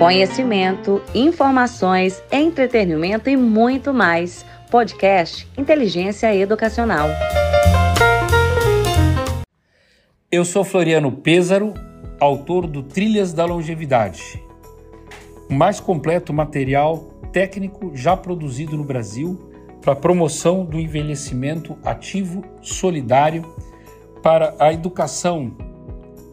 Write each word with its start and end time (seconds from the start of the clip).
Conhecimento, 0.00 1.02
informações, 1.14 2.22
entretenimento 2.32 3.28
e 3.28 3.36
muito 3.36 3.92
mais. 3.92 4.46
Podcast 4.70 5.46
Inteligência 5.58 6.34
Educacional. 6.34 7.06
Eu 10.32 10.42
sou 10.46 10.64
Floriano 10.64 11.12
Pêsaro, 11.12 11.74
autor 12.18 12.66
do 12.66 12.82
Trilhas 12.82 13.34
da 13.34 13.44
Longevidade, 13.44 14.42
o 15.50 15.52
mais 15.52 15.80
completo 15.80 16.32
material 16.32 17.10
técnico 17.30 17.94
já 17.94 18.16
produzido 18.16 18.78
no 18.78 18.84
Brasil 18.84 19.52
para 19.82 19.92
a 19.92 19.96
promoção 19.96 20.64
do 20.64 20.80
envelhecimento 20.80 21.76
ativo, 21.84 22.42
solidário, 22.62 23.54
para 24.22 24.54
a 24.58 24.72
educação 24.72 25.54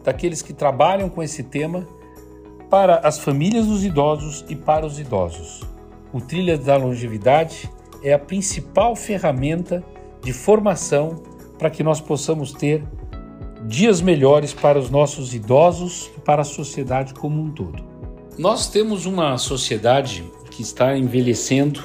daqueles 0.02 0.40
que 0.40 0.54
trabalham 0.54 1.10
com 1.10 1.22
esse 1.22 1.42
tema, 1.42 1.86
para 2.70 2.96
as 2.98 3.18
famílias 3.18 3.66
dos 3.66 3.84
idosos 3.84 4.44
e 4.48 4.54
para 4.54 4.86
os 4.86 4.98
idosos. 4.98 5.62
O 6.12 6.20
Trilhas 6.20 6.60
da 6.60 6.76
Longevidade 6.76 7.70
é 8.02 8.12
a 8.12 8.18
principal 8.18 8.94
ferramenta 8.94 9.84
de 10.22 10.32
formação 10.32 11.22
para 11.58 11.70
que 11.70 11.82
nós 11.82 12.00
possamos 12.00 12.52
ter 12.52 12.84
dias 13.66 14.00
melhores 14.00 14.52
para 14.52 14.78
os 14.78 14.90
nossos 14.90 15.34
idosos 15.34 16.10
e 16.16 16.20
para 16.20 16.42
a 16.42 16.44
sociedade 16.44 17.14
como 17.14 17.42
um 17.42 17.50
todo. 17.50 17.82
Nós 18.38 18.68
temos 18.68 19.04
uma 19.04 19.36
sociedade 19.36 20.24
que 20.50 20.62
está 20.62 20.96
envelhecendo 20.96 21.82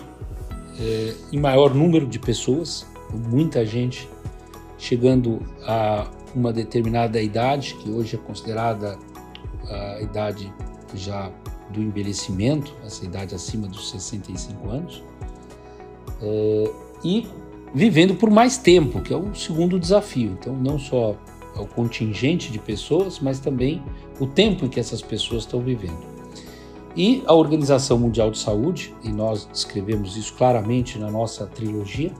é, 0.80 1.14
em 1.32 1.40
maior 1.40 1.74
número 1.74 2.06
de 2.06 2.20
pessoas, 2.20 2.86
muita 3.12 3.66
gente 3.66 4.08
chegando 4.78 5.42
a 5.66 6.08
uma 6.36 6.52
determinada 6.52 7.22
idade, 7.22 7.76
que 7.76 7.90
hoje 7.90 8.16
é 8.16 8.20
considerada 8.20 8.98
a 9.70 10.02
idade 10.02 10.54
já 10.96 11.32
do 11.70 11.82
envelhecimento, 11.82 12.74
essa 12.86 13.04
idade 13.06 13.34
acima 13.34 13.68
dos 13.68 13.90
65 13.92 14.70
anos, 14.70 15.04
é, 16.22 16.72
e 17.04 17.28
vivendo 17.74 18.16
por 18.16 18.30
mais 18.30 18.58
tempo, 18.58 19.02
que 19.02 19.14
é 19.14 19.18
o 19.18 19.34
segundo 19.34 19.80
desafio. 19.80 20.38
Então, 20.40 20.56
não 20.56 20.78
só 20.78 21.16
o 21.56 21.66
contingente 21.66 22.52
de 22.52 22.60
pessoas, 22.60 23.20
mas 23.20 23.40
também 23.40 23.84
o 24.20 24.28
tempo 24.28 24.66
em 24.66 24.70
que 24.70 24.80
essas 24.80 25.02
pessoas 25.02 25.44
estão 25.44 25.60
vivendo. 25.60 26.14
E 26.96 27.24
a 27.26 27.34
Organização 27.34 27.98
Mundial 27.98 28.30
de 28.30 28.38
Saúde, 28.38 28.94
e 29.04 29.10
nós 29.10 29.48
descrevemos 29.52 30.16
isso 30.16 30.34
claramente 30.36 31.00
na 31.00 31.10
nossa 31.10 31.48
trilogia 31.48 32.12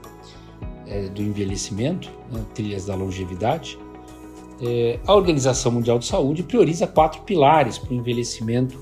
é, 0.86 1.08
do 1.08 1.22
envelhecimento, 1.22 2.10
né, 2.32 2.44
Trilhas 2.54 2.86
da 2.86 2.94
Longevidade, 2.94 3.78
é, 4.60 4.98
a 5.06 5.14
Organização 5.14 5.72
Mundial 5.72 5.98
de 5.98 6.06
Saúde 6.06 6.42
prioriza 6.42 6.86
quatro 6.86 7.22
pilares 7.22 7.78
para 7.78 7.92
o 7.92 7.96
envelhecimento 7.96 8.78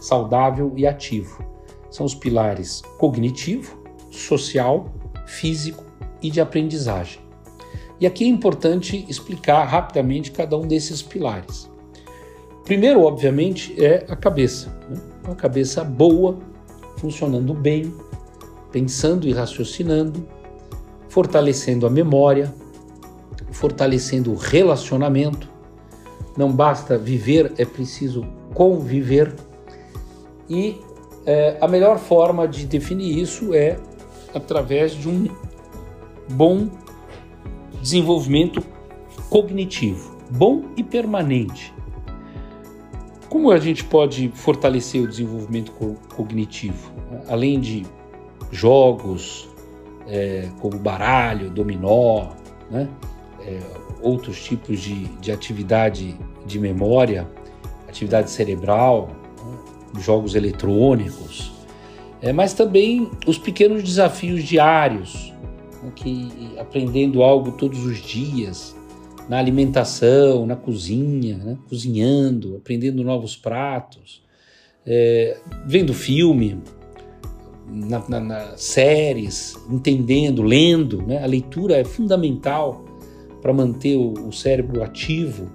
saudável 0.00 0.72
e 0.76 0.86
ativo. 0.86 1.44
São 1.90 2.04
os 2.04 2.14
pilares 2.14 2.82
cognitivo, 2.98 3.78
social, 4.10 4.92
físico 5.26 5.84
e 6.22 6.30
de 6.30 6.40
aprendizagem. 6.40 7.20
E 8.00 8.06
aqui 8.06 8.24
é 8.24 8.26
importante 8.26 9.06
explicar 9.08 9.64
rapidamente 9.64 10.32
cada 10.32 10.56
um 10.56 10.66
desses 10.66 11.02
pilares. 11.02 11.70
Primeiro, 12.64 13.02
obviamente, 13.02 13.74
é 13.82 14.04
a 14.08 14.16
cabeça. 14.16 14.76
Né? 14.88 15.00
Uma 15.24 15.36
cabeça 15.36 15.84
boa, 15.84 16.38
funcionando 16.96 17.54
bem, 17.54 17.94
pensando 18.72 19.28
e 19.28 19.32
raciocinando, 19.32 20.26
fortalecendo 21.08 21.86
a 21.86 21.90
memória, 21.90 22.52
fortalecendo 23.52 24.32
o 24.32 24.36
relacionamento. 24.36 25.48
Não 26.36 26.50
basta 26.50 26.98
viver, 26.98 27.52
é 27.58 27.64
preciso 27.64 28.26
conviver. 28.54 29.34
E 30.48 30.80
é, 31.24 31.56
a 31.60 31.68
melhor 31.68 31.98
forma 31.98 32.48
de 32.48 32.66
definir 32.66 33.18
isso 33.18 33.54
é 33.54 33.78
através 34.34 34.92
de 34.92 35.08
um 35.08 35.28
bom 36.30 36.68
desenvolvimento 37.80 38.62
cognitivo, 39.28 40.16
bom 40.30 40.64
e 40.76 40.82
permanente. 40.82 41.72
Como 43.28 43.50
a 43.50 43.58
gente 43.58 43.84
pode 43.84 44.30
fortalecer 44.34 45.02
o 45.02 45.08
desenvolvimento 45.08 45.72
co 45.72 45.96
cognitivo? 46.14 46.92
Além 47.28 47.58
de 47.58 47.86
jogos 48.50 49.48
é, 50.06 50.48
como 50.60 50.78
baralho, 50.78 51.50
dominó, 51.50 52.28
né? 52.70 52.88
É, 53.46 53.60
outros 54.00 54.42
tipos 54.42 54.80
de, 54.80 55.04
de 55.20 55.30
atividade 55.30 56.16
de 56.46 56.58
memória, 56.58 57.28
atividade 57.88 58.30
cerebral, 58.30 59.10
né? 59.44 60.00
jogos 60.00 60.34
eletrônicos, 60.34 61.52
é, 62.20 62.32
mas 62.32 62.52
também 62.54 63.10
os 63.26 63.38
pequenos 63.38 63.82
desafios 63.82 64.42
diários, 64.44 65.32
né? 65.82 65.92
que 65.94 66.54
aprendendo 66.58 67.22
algo 67.22 67.52
todos 67.52 67.84
os 67.84 67.98
dias, 67.98 68.76
na 69.28 69.38
alimentação, 69.38 70.46
na 70.46 70.56
cozinha, 70.56 71.36
né? 71.38 71.58
cozinhando, 71.68 72.56
aprendendo 72.56 73.04
novos 73.04 73.36
pratos, 73.36 74.22
é, 74.84 75.38
vendo 75.66 75.94
filme, 75.94 76.60
na, 77.72 78.02
na, 78.08 78.20
na, 78.20 78.56
séries, 78.56 79.56
entendendo, 79.70 80.42
lendo. 80.42 81.02
Né? 81.02 81.22
A 81.22 81.26
leitura 81.26 81.76
é 81.76 81.84
fundamental 81.84 82.84
para 83.42 83.52
manter 83.52 83.96
o, 83.96 84.32
cérebro 84.32 84.82
ativo. 84.82 85.50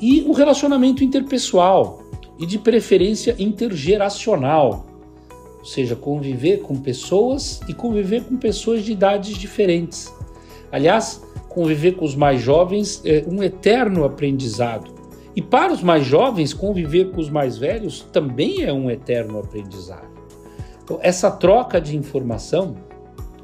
E 0.00 0.22
o 0.22 0.32
relacionamento 0.32 1.04
interpessoal 1.04 2.02
e 2.38 2.44
de 2.44 2.58
preferência 2.58 3.34
intergeracional, 3.38 4.84
ou 5.60 5.64
seja, 5.64 5.96
conviver 5.96 6.58
com 6.58 6.76
pessoas 6.76 7.60
e 7.68 7.72
conviver 7.72 8.24
com 8.24 8.36
pessoas 8.36 8.84
de 8.84 8.92
idades 8.92 9.38
diferentes. 9.38 10.12
Aliás, 10.70 11.22
conviver 11.48 11.92
com 11.92 12.04
os 12.04 12.14
mais 12.14 12.42
jovens 12.42 13.00
é 13.04 13.24
um 13.26 13.42
eterno 13.42 14.04
aprendizado. 14.04 14.94
E 15.34 15.40
para 15.40 15.72
os 15.72 15.82
mais 15.82 16.04
jovens, 16.04 16.52
conviver 16.52 17.10
com 17.12 17.20
os 17.20 17.30
mais 17.30 17.56
velhos 17.56 18.06
também 18.12 18.64
é 18.64 18.72
um 18.72 18.90
eterno 18.90 19.38
aprendizado. 19.38 20.08
Então, 20.82 20.98
essa 21.02 21.30
troca 21.30 21.80
de 21.80 21.96
informação 21.96 22.76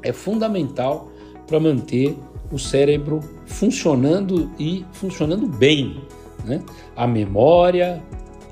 é 0.01 0.11
fundamental 0.11 1.09
para 1.47 1.59
manter 1.59 2.17
o 2.53 2.59
cérebro 2.59 3.19
funcionando 3.45 4.51
e 4.59 4.85
funcionando 4.91 5.47
bem. 5.47 6.01
Né? 6.45 6.61
A 6.95 7.07
memória, 7.07 8.01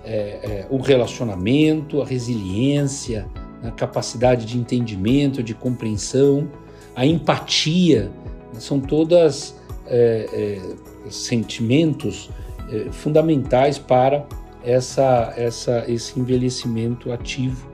é, 0.03 0.11
é, 0.11 0.67
o 0.69 0.77
relacionamento, 0.77 2.01
a 2.01 2.05
resiliência, 2.05 3.27
a 3.63 3.71
capacidade 3.71 4.45
de 4.45 4.57
entendimento, 4.57 5.43
de 5.43 5.53
compreensão, 5.53 6.49
a 6.95 7.05
empatia, 7.05 8.11
são 8.53 8.79
todas 8.79 9.55
é, 9.87 10.27
é, 10.33 11.11
sentimentos 11.11 12.29
é, 12.71 12.91
fundamentais 12.91 13.77
para 13.77 14.25
essa, 14.63 15.33
essa, 15.37 15.85
esse 15.87 16.19
envelhecimento 16.19 17.11
ativo 17.11 17.69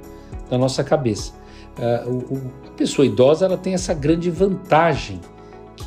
da 0.49 0.57
nossa 0.57 0.83
cabeça. 0.83 1.33
Uh, 1.77 2.09
o, 2.33 2.51
a 2.67 2.71
pessoa 2.71 3.05
idosa 3.05 3.45
ela 3.45 3.57
tem 3.57 3.73
essa 3.73 3.93
grande 3.93 4.31
vantagem, 4.31 5.19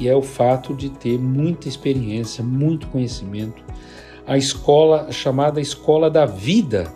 que 0.00 0.09
é 0.09 0.16
o 0.16 0.22
fato 0.22 0.72
de 0.72 0.88
ter 0.88 1.19
muita 1.19 1.69
experiência, 1.69 2.43
muito 2.43 2.87
conhecimento. 2.87 3.62
A 4.27 4.38
escola 4.38 5.12
chamada 5.12 5.61
escola 5.61 6.09
da 6.09 6.25
vida, 6.25 6.91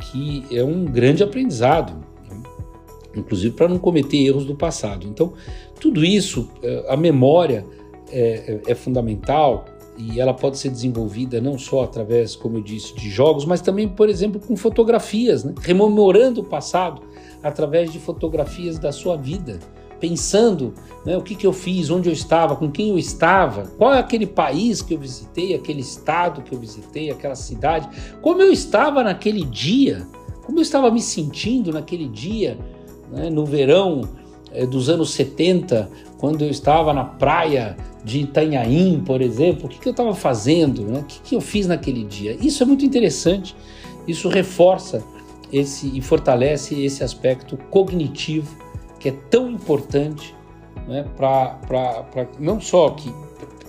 que 0.00 0.46
é 0.50 0.64
um 0.64 0.86
grande 0.86 1.22
aprendizado, 1.22 2.02
inclusive 3.14 3.54
para 3.54 3.68
não 3.68 3.78
cometer 3.78 4.16
erros 4.24 4.46
do 4.46 4.54
passado. 4.54 5.06
Então, 5.06 5.34
tudo 5.78 6.02
isso, 6.02 6.48
é, 6.62 6.86
a 6.88 6.96
memória 6.96 7.66
é, 8.10 8.60
é, 8.66 8.72
é, 8.72 8.74
fundamental 8.74 9.66
e 9.98 10.18
ela 10.18 10.32
pode 10.32 10.56
ser 10.56 10.70
desenvolvida 10.70 11.42
não 11.42 11.58
só 11.58 11.84
através, 11.84 12.34
como 12.34 12.56
eu 12.56 12.62
disse, 12.62 12.94
de 12.94 13.10
jogos, 13.10 13.44
mas 13.44 13.60
também, 13.60 13.86
por 13.86 14.08
exemplo, 14.08 14.40
com 14.40 14.56
fotografias, 14.56 15.44
né? 15.44 15.52
rememorando 15.60 16.40
o 16.40 16.44
passado 16.44 17.02
através 17.42 17.92
de 17.92 17.98
fotografias 17.98 18.78
da 18.78 18.92
sua 18.92 19.14
vida, 19.14 19.58
pensando 20.00 20.74
né, 21.04 21.16
o 21.16 21.22
que, 21.22 21.34
que 21.34 21.46
eu 21.46 21.52
fiz, 21.52 21.90
onde 21.90 22.08
eu 22.08 22.12
estava, 22.12 22.56
com 22.56 22.70
quem 22.70 22.90
eu 22.90 22.98
estava, 22.98 23.64
qual 23.78 23.94
é 23.94 23.98
aquele 23.98 24.26
país 24.26 24.82
que 24.82 24.94
eu 24.94 24.98
visitei, 24.98 25.54
aquele 25.54 25.80
estado 25.80 26.42
que 26.42 26.52
eu 26.52 26.58
visitei, 26.58 27.10
aquela 27.10 27.34
cidade, 27.34 27.88
como 28.20 28.42
eu 28.42 28.52
estava 28.52 29.02
naquele 29.02 29.44
dia, 29.44 30.06
como 30.44 30.58
eu 30.58 30.62
estava 30.62 30.90
me 30.90 31.00
sentindo 31.00 31.72
naquele 31.72 32.08
dia, 32.08 32.58
né, 33.10 33.30
no 33.30 33.44
verão 33.44 34.08
é, 34.52 34.66
dos 34.66 34.88
anos 34.88 35.10
70, 35.10 35.88
quando 36.18 36.42
eu 36.42 36.50
estava 36.50 36.92
na 36.92 37.04
praia 37.04 37.76
de 38.02 38.20
Itanhaém, 38.20 39.00
por 39.00 39.20
exemplo, 39.20 39.66
o 39.66 39.68
que, 39.68 39.78
que 39.78 39.88
eu 39.88 39.90
estava 39.90 40.14
fazendo, 40.14 40.82
né? 40.82 41.00
o 41.00 41.04
que, 41.04 41.20
que 41.20 41.34
eu 41.34 41.40
fiz 41.40 41.66
naquele 41.66 42.04
dia. 42.04 42.36
Isso 42.40 42.62
é 42.62 42.66
muito 42.66 42.84
interessante, 42.84 43.54
isso 44.06 44.28
reforça 44.28 45.02
esse 45.52 45.90
e 45.96 46.00
fortalece 46.00 46.80
esse 46.82 47.02
aspecto 47.04 47.56
cognitivo 47.70 48.56
que 49.06 49.10
é 49.10 49.14
tão 49.30 49.52
importante 49.52 50.34
né, 50.88 51.06
para 51.16 51.56
não 52.40 52.60
só 52.60 52.90
que 52.90 53.14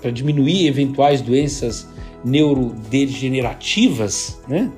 para 0.01 0.09
diminuir 0.09 0.65
eventuais 0.65 1.21
doenças 1.21 1.87
neurodegenerativas, 2.25 4.41
né, 4.47 4.71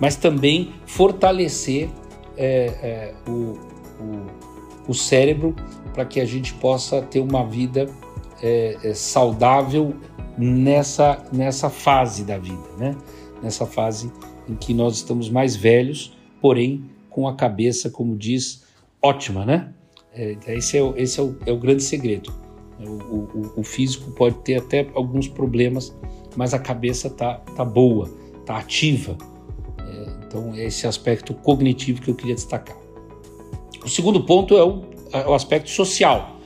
mas 0.00 0.16
também 0.16 0.72
fortalecer 0.86 1.88
é, 2.36 2.66
é, 2.82 3.14
o, 3.28 3.60
o, 4.02 4.26
o, 4.88 4.94
cérebro 4.94 5.54
para 5.94 6.04
que 6.04 6.20
a 6.20 6.24
gente 6.24 6.52
possa 6.54 7.00
ter 7.00 7.20
uma 7.20 7.46
vida 7.46 7.88
é, 8.42 8.76
é, 8.82 8.92
saudável 8.94 9.94
nessa, 10.36 11.24
nessa 11.32 11.70
fase 11.70 12.24
da 12.24 12.38
vida, 12.38 12.68
né? 12.76 12.96
nessa 13.40 13.66
fase 13.66 14.10
em 14.48 14.56
que 14.56 14.74
nós 14.74 14.96
estamos 14.96 15.30
mais 15.30 15.54
velhos, 15.54 16.18
porém 16.40 16.90
com 17.08 17.28
a 17.28 17.36
cabeça, 17.36 17.88
como 17.88 18.16
diz, 18.16 18.64
ótima, 19.00 19.44
né? 19.44 19.72
É, 20.14 20.36
esse 20.48 20.76
é 20.76 20.82
o, 20.82 20.94
esse 20.96 21.18
é 21.18 21.22
o, 21.22 21.36
é 21.46 21.52
o 21.52 21.56
grande 21.56 21.82
segredo. 21.82 22.32
O, 22.80 22.90
o, 22.90 23.52
o, 23.58 23.62
físico 23.62 24.10
pode 24.10 24.36
ter 24.38 24.56
até 24.56 24.88
alguns 24.94 25.28
problemas, 25.28 25.96
mas 26.36 26.52
a 26.52 26.58
cabeça 26.58 27.08
tá, 27.08 27.34
tá 27.56 27.64
boa, 27.64 28.10
tá 28.44 28.58
ativa. 28.58 29.16
É, 29.78 30.06
então, 30.26 30.54
é 30.54 30.64
esse 30.64 30.86
aspecto 30.86 31.32
cognitivo 31.32 32.00
que 32.02 32.10
eu 32.10 32.14
queria 32.14 32.34
destacar. 32.34 32.76
O 33.84 33.88
segundo 33.88 34.24
ponto 34.24 34.56
é 34.56 34.64
o, 34.64 34.82
é 35.12 35.26
o 35.26 35.34
aspecto 35.34 35.70
social. 35.70 36.36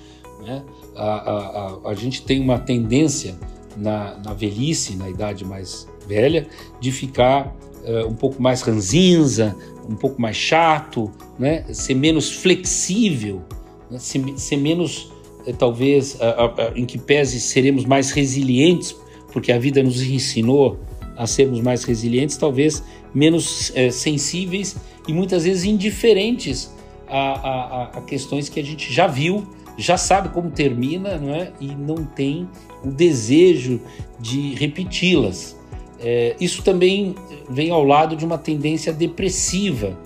Né? 0.45 0.63
A, 0.95 1.05
a, 1.05 1.39
a, 1.87 1.91
a, 1.91 1.95
gente 1.95 2.23
tem 2.23 2.41
uma 2.41 2.59
tendência 2.59 3.39
na, 3.77 4.19
na 4.19 4.33
velhice, 4.33 4.95
na 4.97 5.09
idade 5.09 5.45
mais 5.45 5.89
velha, 6.07 6.47
de 6.81 6.93
ficar 6.93 7.55
uh, 7.83 8.07
um 8.07 8.15
pouco 8.15 8.41
mais 8.41 8.63
ranzinza, 8.63 9.57
um 9.89 9.97
pouco 9.97 10.21
mais 10.21 10.37
chato, 10.37 11.11
né? 11.39 11.65
ser 11.73 11.95
menos 11.95 12.31
flexível, 12.31 13.43
né? 13.91 13.99
ser, 13.99 14.23
ser, 14.37 14.57
menos, 14.57 15.13
eh, 15.47 15.53
talvez, 15.53 16.15
uh, 16.15 16.17
uh, 16.17 16.77
em 16.77 16.85
que 16.85 16.99
pese 16.99 17.41
seremos 17.41 17.85
mais 17.85 18.11
resilientes, 18.11 18.97
porque 19.33 19.53
a 19.53 19.59
vida 19.59 19.83
nos 19.83 20.03
ensinou 20.03 20.79
a 21.17 21.27
sermos 21.27 21.61
mais 21.61 21.85
resilientes, 21.85 22.37
talvez 22.37 22.83
menos 23.15 23.73
eh, 23.75 23.91
sensíveis 23.91 24.77
e 25.09 25.13
muitas 25.13 25.45
vezes 25.45 25.65
indiferentes 25.65 26.71
a, 27.09 27.19
a, 27.19 27.83
a, 27.99 28.01
questões 28.03 28.49
que 28.49 28.61
a 28.61 28.63
gente 28.63 28.93
já 28.93 29.07
viu, 29.07 29.47
já 29.79 29.97
sabe 29.97 30.29
como 30.31 30.51
termina, 30.51 31.17
não 31.17 31.35
é? 31.35 31.53
E 31.61 31.69
não 31.75 32.05
tem 32.05 32.49
o 32.85 32.91
desejo 32.91 33.81
de 34.21 34.55
repeti-las. 34.55 35.57
É, 35.99 36.37
isso 36.41 36.63
também 36.63 37.15
vem 37.49 37.71
ao 37.71 37.85
lado 37.85 38.17
de 38.17 38.25
uma 38.25 38.37
tendência 38.37 38.93
depressiva. 38.93 39.97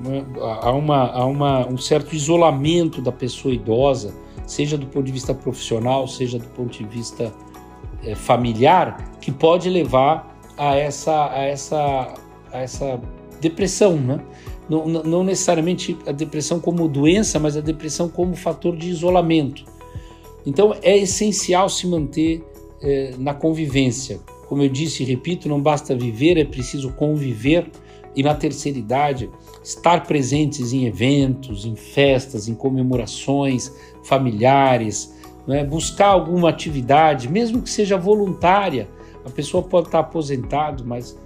Né? 0.00 0.24
Há, 0.40 0.72
uma, 0.72 1.10
há 1.10 1.24
uma, 1.24 1.66
um 1.66 1.76
certo 1.76 2.14
isolamento 2.14 3.00
da 3.00 3.12
pessoa 3.12 3.54
idosa, 3.54 4.14
seja 4.46 4.78
do 4.78 4.86
ponto 4.86 5.04
de 5.04 5.12
vista 5.12 5.34
profissional, 5.34 6.06
seja 6.06 6.38
do 6.38 6.48
ponto 6.48 6.78
de 6.78 6.84
vista 6.84 7.32
é, 8.04 8.14
familiar, 8.14 9.10
que 9.20 9.30
pode 9.30 9.68
levar 9.68 10.38
a 10.56 10.74
essa, 10.76 11.30
a 11.30 11.42
essa, 11.44 12.14
a 12.52 12.60
essa 12.60 13.00
depressão. 13.40 13.96
Né? 13.96 14.20
Não, 14.68 14.86
não 14.86 15.24
necessariamente 15.24 15.96
a 16.06 16.12
depressão 16.12 16.60
como 16.60 16.88
doença, 16.88 17.38
mas 17.38 17.56
a 17.56 17.60
depressão 17.60 18.08
como 18.08 18.34
fator 18.34 18.76
de 18.76 18.88
isolamento. 18.88 19.64
Então 20.46 20.74
é 20.82 20.96
essencial 20.96 21.68
se 21.68 21.86
manter 21.86 22.44
é, 22.80 23.14
na 23.18 23.34
convivência 23.34 24.20
como 24.48 24.62
eu 24.62 24.68
disse 24.68 25.02
e 25.02 25.06
repito, 25.06 25.48
não 25.48 25.60
basta 25.60 25.94
viver, 25.94 26.38
é 26.38 26.44
preciso 26.44 26.90
conviver 26.94 27.70
e 28.18 28.22
na 28.24 28.34
terceira 28.34 28.76
idade 28.76 29.30
estar 29.62 30.02
presentes 30.04 30.72
em 30.72 30.86
eventos, 30.86 31.64
em 31.64 31.76
festas, 31.76 32.48
em 32.48 32.54
comemorações 32.54 33.72
familiares, 34.02 35.14
é? 35.48 35.62
buscar 35.64 36.08
alguma 36.08 36.48
atividade, 36.48 37.30
mesmo 37.30 37.62
que 37.62 37.70
seja 37.70 37.96
voluntária. 37.96 38.88
A 39.24 39.30
pessoa 39.30 39.62
pode 39.62 39.86
estar 39.86 40.00
aposentado, 40.00 40.84
mas 40.84 41.16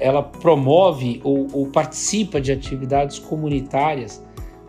ela 0.00 0.20
promove 0.20 1.20
ou, 1.22 1.46
ou 1.52 1.66
participa 1.68 2.40
de 2.40 2.50
atividades 2.50 3.20
comunitárias. 3.20 4.20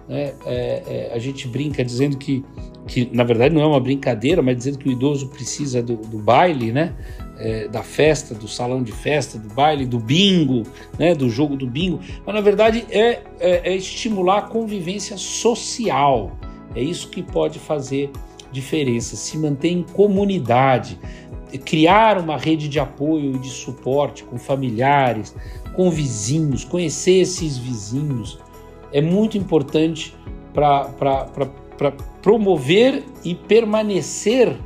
Né? 0.07 0.35
É, 0.45 0.83
é, 0.87 1.11
a 1.11 1.17
gente 1.17 1.47
brinca 1.47 1.83
dizendo 1.83 2.17
que, 2.17 2.45
que, 2.85 3.09
na 3.11 3.23
verdade, 3.23 3.55
não 3.55 3.63
é 3.63 3.65
uma 3.65 3.79
brincadeira, 3.79 4.43
mas 4.43 4.57
dizendo 4.57 4.77
que 4.77 4.89
o 4.89 4.91
idoso 4.91 5.29
precisa 5.29 5.81
do, 5.81 5.95
do 5.95 6.19
baile, 6.19 6.71
né? 6.71 6.93
É, 7.39 7.67
da 7.67 7.81
festa, 7.81 8.35
do 8.35 8.47
salão 8.47 8.83
de 8.83 8.91
festa, 8.91 9.39
do 9.39 9.47
baile, 9.53 9.85
do 9.85 9.97
bingo, 9.97 10.63
né, 10.97 11.15
do 11.15 11.29
jogo 11.29 11.55
do 11.55 11.65
bingo, 11.65 11.99
mas 12.25 12.35
na 12.35 12.41
verdade 12.41 12.85
é, 12.91 13.21
é, 13.39 13.71
é 13.71 13.75
estimular 13.75 14.39
a 14.39 14.41
convivência 14.41 15.17
social. 15.17 16.37
É 16.75 16.81
isso 16.81 17.09
que 17.09 17.23
pode 17.23 17.57
fazer 17.57 18.11
diferença, 18.51 19.15
se 19.15 19.37
manter 19.37 19.69
em 19.69 19.83
comunidade, 19.83 20.99
criar 21.65 22.19
uma 22.19 22.37
rede 22.37 22.67
de 22.67 22.79
apoio 22.79 23.35
e 23.35 23.39
de 23.39 23.49
suporte 23.49 24.23
com 24.23 24.37
familiares, 24.37 25.35
com 25.73 25.89
vizinhos, 25.89 26.63
conhecer 26.63 27.21
esses 27.21 27.57
vizinhos. 27.57 28.37
É 28.91 29.01
muito 29.01 29.37
importante 29.37 30.15
para 30.53 31.91
promover 32.21 33.03
e 33.23 33.33
permanecer 33.33 34.57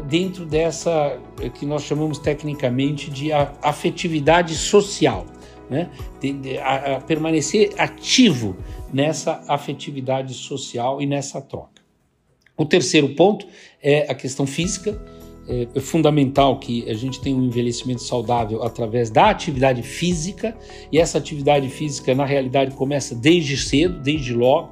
dentro 0.00 0.44
dessa 0.44 1.18
é, 1.40 1.48
que 1.48 1.64
nós 1.64 1.82
chamamos 1.82 2.18
tecnicamente 2.18 3.10
de 3.10 3.32
afetividade 3.32 4.54
social, 4.54 5.26
né? 5.70 5.90
De, 6.20 6.32
de, 6.32 6.58
a, 6.58 6.96
a 6.96 7.00
permanecer 7.00 7.72
ativo 7.78 8.56
nessa 8.92 9.42
afetividade 9.48 10.34
social 10.34 11.00
e 11.00 11.06
nessa 11.06 11.40
troca. 11.40 11.82
O 12.56 12.64
terceiro 12.64 13.10
ponto 13.10 13.46
é 13.82 14.10
a 14.10 14.14
questão 14.14 14.46
física. 14.46 14.98
É, 15.48 15.68
é 15.74 15.80
fundamental 15.80 16.58
que 16.58 16.88
a 16.90 16.94
gente 16.94 17.20
tenha 17.20 17.36
um 17.36 17.44
envelhecimento 17.44 18.02
saudável 18.02 18.62
através 18.62 19.10
da 19.10 19.30
atividade 19.30 19.82
física, 19.82 20.56
e 20.90 20.98
essa 20.98 21.18
atividade 21.18 21.68
física, 21.68 22.14
na 22.14 22.24
realidade, 22.24 22.74
começa 22.74 23.14
desde 23.14 23.56
cedo, 23.56 24.00
desde 24.00 24.34
logo. 24.34 24.70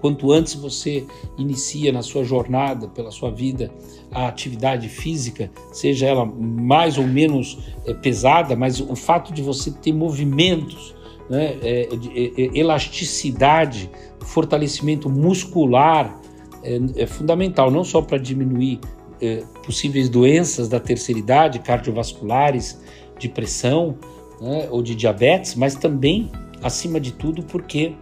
Quanto 0.00 0.32
antes 0.32 0.54
você 0.54 1.04
inicia 1.36 1.92
na 1.92 2.02
sua 2.02 2.24
jornada, 2.24 2.88
pela 2.88 3.10
sua 3.10 3.30
vida, 3.30 3.70
a 4.10 4.28
atividade 4.28 4.88
física, 4.88 5.50
seja 5.72 6.06
ela 6.06 6.24
mais 6.24 6.96
ou 6.96 7.06
menos 7.06 7.58
é, 7.84 7.92
pesada, 7.92 8.56
mas 8.56 8.80
o 8.80 8.96
fato 8.96 9.32
de 9.32 9.42
você 9.42 9.70
ter 9.70 9.92
movimentos, 9.92 10.94
né, 11.28 11.56
é, 11.62 11.86
de, 11.96 12.10
é, 12.18 12.58
elasticidade, 12.58 13.90
fortalecimento 14.20 15.10
muscular 15.10 16.18
é, 16.62 16.80
é 17.02 17.06
fundamental, 17.06 17.70
não 17.70 17.84
só 17.84 18.00
para 18.00 18.16
diminuir 18.18 18.80
é, 19.20 19.42
possíveis 19.64 20.08
doenças 20.08 20.68
da 20.68 20.80
terceira 20.80 21.18
idade, 21.18 21.58
cardiovasculares, 21.58 22.80
de 23.18 23.28
pressão 23.28 23.96
né, 24.40 24.68
ou 24.70 24.82
de 24.82 24.94
diabetes, 24.94 25.54
mas 25.54 25.74
também, 25.74 26.30
acima 26.62 27.00
de 27.00 27.12
tudo, 27.12 27.42
porque 27.42 27.94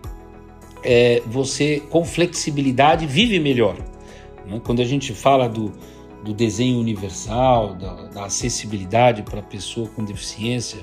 é, 0.85 1.23
você, 1.26 1.81
com 1.90 2.04
flexibilidade, 2.04 3.07
vive 3.07 3.38
melhor. 3.38 3.76
Né? 4.47 4.61
Quando 4.64 4.83
a 4.83 4.85
gente 4.85 5.12
fala 5.12 5.49
do, 5.49 5.73
do 6.25 6.33
desenho 6.33 6.78
universal, 6.78 7.75
da, 7.75 7.95
da 8.07 8.25
acessibilidade 8.25 9.23
para 9.23 9.40
a 9.40 9.42
pessoa 9.42 9.88
com 9.88 10.04
deficiência 10.04 10.81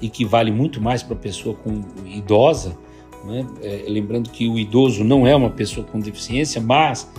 e 0.00 0.08
que 0.08 0.24
vale 0.24 0.50
muito 0.50 0.80
mais 0.80 1.02
para 1.02 1.14
a 1.14 1.18
pessoa 1.18 1.54
com 1.54 1.82
idosa, 2.06 2.76
né? 3.24 3.46
é, 3.62 3.84
lembrando 3.88 4.30
que 4.30 4.48
o 4.48 4.58
idoso 4.58 5.02
não 5.02 5.26
é 5.26 5.34
uma 5.34 5.50
pessoa 5.50 5.86
com 5.86 5.98
deficiência, 5.98 6.60
mas 6.60 7.10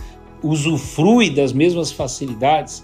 usufrui 0.44 1.30
das 1.30 1.54
mesmas 1.54 1.92
facilidades, 1.92 2.84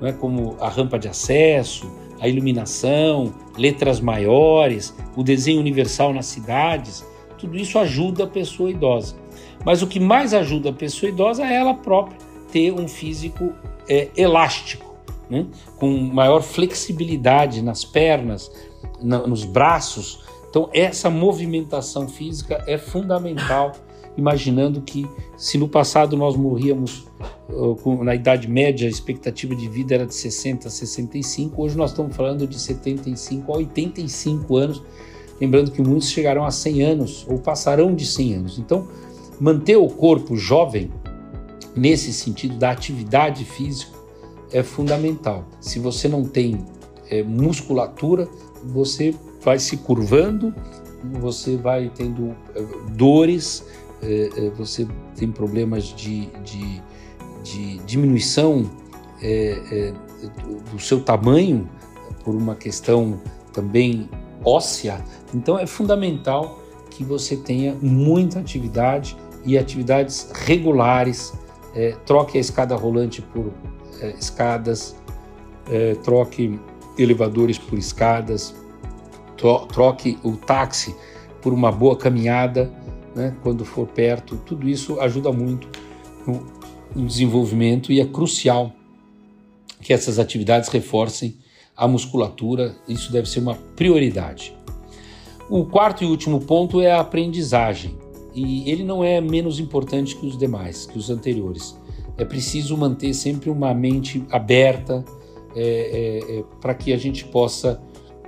né? 0.00 0.12
como 0.12 0.56
a 0.60 0.68
rampa 0.68 0.98
de 0.98 1.08
acesso, 1.08 1.90
a 2.20 2.28
iluminação, 2.28 3.34
letras 3.56 4.00
maiores, 4.00 4.94
o 5.16 5.22
desenho 5.22 5.60
universal 5.60 6.12
nas 6.12 6.26
cidades, 6.26 7.04
tudo 7.38 7.56
isso 7.56 7.78
ajuda 7.78 8.24
a 8.24 8.26
pessoa 8.26 8.70
idosa. 8.70 9.16
Mas 9.64 9.82
o 9.82 9.86
que 9.86 10.00
mais 10.00 10.34
ajuda 10.34 10.70
a 10.70 10.72
pessoa 10.72 11.10
idosa 11.10 11.44
é 11.44 11.54
ela 11.54 11.74
própria 11.74 12.18
ter 12.50 12.72
um 12.72 12.86
físico 12.86 13.52
é, 13.88 14.08
elástico, 14.16 14.94
né? 15.28 15.46
com 15.76 15.88
maior 15.88 16.42
flexibilidade 16.42 17.62
nas 17.62 17.84
pernas, 17.84 18.50
na, 19.02 19.26
nos 19.26 19.44
braços. 19.44 20.24
Então, 20.48 20.70
essa 20.72 21.10
movimentação 21.10 22.08
física 22.08 22.62
é 22.66 22.78
fundamental, 22.78 23.72
imaginando 24.16 24.80
que 24.80 25.06
se 25.36 25.58
no 25.58 25.68
passado 25.68 26.16
nós 26.16 26.36
morríamos 26.36 27.06
uh, 27.48 28.04
na 28.04 28.14
idade 28.14 28.48
média, 28.48 28.86
a 28.86 28.90
expectativa 28.90 29.54
de 29.54 29.68
vida 29.68 29.94
era 29.94 30.06
de 30.06 30.14
60 30.14 30.68
a 30.68 30.70
65, 30.70 31.62
hoje 31.62 31.76
nós 31.76 31.90
estamos 31.90 32.14
falando 32.14 32.46
de 32.46 32.58
75 32.58 33.52
a 33.52 33.56
85 33.56 34.56
anos, 34.56 34.82
lembrando 35.40 35.70
que 35.70 35.82
muitos 35.82 36.10
chegarão 36.10 36.44
a 36.44 36.50
100 36.50 36.82
anos 36.82 37.26
ou 37.28 37.38
passarão 37.38 37.94
de 37.94 38.06
100 38.06 38.34
anos. 38.34 38.58
Então, 38.58 38.86
manter 39.40 39.76
o 39.76 39.88
corpo 39.88 40.36
jovem 40.36 40.90
nesse 41.76 42.12
sentido 42.12 42.56
da 42.56 42.70
atividade 42.70 43.44
física 43.44 43.92
é 44.52 44.62
fundamental. 44.62 45.44
Se 45.60 45.80
você 45.80 46.08
não 46.08 46.24
tem 46.24 46.64
é, 47.10 47.22
musculatura, 47.22 48.28
você 48.62 49.14
vai 49.42 49.58
se 49.58 49.76
curvando, 49.78 50.54
você 51.20 51.56
vai 51.56 51.90
tendo 51.94 52.34
é, 52.54 52.64
dores, 52.92 53.64
é, 54.04 54.50
você 54.50 54.86
tem 55.16 55.30
problemas 55.30 55.84
de, 55.84 56.26
de, 56.42 56.82
de 57.42 57.78
diminuição 57.84 58.70
é, 59.22 59.92
do 60.70 60.78
seu 60.78 61.00
tamanho 61.00 61.68
por 62.22 62.34
uma 62.34 62.54
questão 62.54 63.20
também 63.52 64.08
óssea. 64.44 65.02
Então 65.34 65.58
é 65.58 65.66
fundamental 65.66 66.60
que 66.90 67.02
você 67.04 67.36
tenha 67.36 67.74
muita 67.80 68.38
atividade 68.40 69.16
e 69.44 69.58
atividades 69.58 70.30
regulares. 70.32 71.32
Troque 72.06 72.38
a 72.38 72.40
escada 72.40 72.76
rolante 72.76 73.20
por 73.20 73.52
escadas, 74.18 74.94
troque 76.04 76.58
elevadores 76.96 77.58
por 77.58 77.76
escadas, 77.76 78.54
troque 79.36 80.18
o 80.22 80.36
táxi 80.36 80.94
por 81.42 81.52
uma 81.52 81.72
boa 81.72 81.96
caminhada 81.96 82.72
né, 83.14 83.36
quando 83.42 83.64
for 83.64 83.86
perto. 83.86 84.36
Tudo 84.44 84.68
isso 84.68 85.00
ajuda 85.00 85.32
muito 85.32 85.68
no, 86.26 87.06
desenvolvimento 87.06 87.92
e 87.92 88.00
é 88.00 88.06
crucial 88.06 88.72
que 89.80 89.92
essas 89.92 90.18
atividades 90.18 90.68
reforcem 90.68 91.36
a 91.76 91.88
musculatura. 91.88 92.74
Isso 92.88 93.12
deve 93.12 93.28
ser 93.28 93.40
uma 93.40 93.54
prioridade. 93.54 94.56
O 95.50 95.64
quarto 95.66 96.02
e 96.04 96.06
último 96.06 96.40
ponto 96.40 96.80
é 96.80 96.90
a 96.90 97.00
aprendizagem. 97.00 97.96
E 98.34 98.68
ele 98.68 98.82
não 98.82 99.04
é 99.04 99.20
menos 99.20 99.60
importante 99.60 100.16
que 100.16 100.26
os 100.26 100.36
demais, 100.36 100.86
que 100.86 100.98
os 100.98 101.10
anteriores. 101.10 101.76
É 102.16 102.24
preciso 102.24 102.76
manter 102.76 103.12
sempre 103.12 103.50
uma 103.50 103.74
mente 103.74 104.24
aberta 104.30 105.04
é, 105.54 105.60
é, 105.62 106.38
é, 106.38 106.44
para 106.60 106.74
que 106.74 106.92
a 106.92 106.96
gente 106.96 107.24
possa 107.26 107.80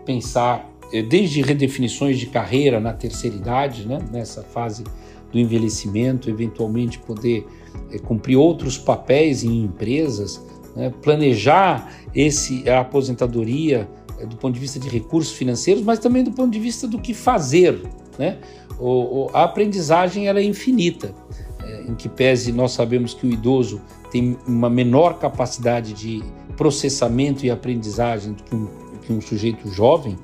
pensar 0.04 0.68
desde 1.08 1.42
redefinições 1.42 2.18
de 2.18 2.26
carreira 2.26 2.78
na 2.80 2.92
terceira 2.92 3.36
idade, 3.36 3.86
né, 3.86 3.98
nessa 4.12 4.42
fase 4.42 4.84
do 5.32 5.38
envelhecimento, 5.38 6.30
eventualmente 6.30 6.98
poder 6.98 7.46
é, 7.90 7.98
cumprir 7.98 8.36
outros 8.36 8.78
papéis 8.78 9.42
em 9.42 9.64
empresas, 9.64 10.40
né, 10.74 10.92
planejar 11.02 11.92
esse 12.14 12.68
a 12.68 12.80
aposentadoria 12.80 13.88
é, 14.18 14.26
do 14.26 14.36
ponto 14.36 14.54
de 14.54 14.60
vista 14.60 14.78
de 14.78 14.88
recursos 14.88 15.34
financeiros, 15.34 15.82
mas 15.82 15.98
também 15.98 16.22
do 16.22 16.32
ponto 16.32 16.50
de 16.50 16.60
vista 16.60 16.86
do 16.86 16.98
que 16.98 17.12
fazer. 17.12 17.82
Né? 18.18 18.38
O, 18.78 19.28
a 19.32 19.44
aprendizagem 19.44 20.28
é 20.28 20.42
infinita, 20.42 21.14
é, 21.62 21.82
em 21.82 21.94
que 21.94 22.08
pese 22.08 22.52
nós 22.52 22.72
sabemos 22.72 23.12
que 23.12 23.26
o 23.26 23.30
idoso 23.30 23.80
tem 24.10 24.36
uma 24.46 24.70
menor 24.70 25.18
capacidade 25.18 25.92
de 25.92 26.22
processamento 26.56 27.44
e 27.44 27.50
aprendizagem 27.50 28.32
do 28.32 28.42
que 28.42 28.54
um, 28.54 28.68
que 29.02 29.12
um 29.12 29.20
sujeito 29.20 29.68
jovem, 29.70 30.16